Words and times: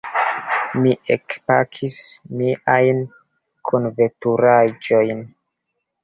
Mi 0.83 0.91
ekpakis 1.15 1.97
miajn 2.39 3.01
kunveturaĵojn. 3.69 5.21